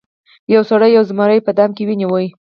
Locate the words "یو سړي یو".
0.53-1.03